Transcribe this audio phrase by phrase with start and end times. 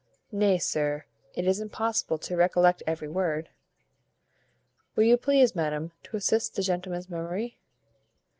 [0.31, 1.05] "Nay, sir,
[1.35, 3.49] it is impossible to recollect every word."
[4.95, 7.59] "Will you please, madam, to assist the gentleman's memory?"